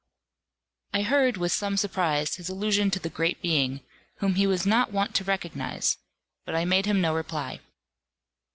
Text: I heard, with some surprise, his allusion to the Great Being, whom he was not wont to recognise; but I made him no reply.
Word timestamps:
I 0.95 1.03
heard, 1.03 1.37
with 1.37 1.51
some 1.51 1.77
surprise, 1.77 2.37
his 2.37 2.49
allusion 2.49 2.89
to 2.89 2.99
the 2.99 3.07
Great 3.07 3.39
Being, 3.39 3.81
whom 4.17 4.33
he 4.33 4.47
was 4.47 4.65
not 4.65 4.91
wont 4.91 5.13
to 5.13 5.23
recognise; 5.23 5.97
but 6.43 6.55
I 6.55 6.65
made 6.65 6.87
him 6.87 7.01
no 7.01 7.13
reply. 7.13 7.59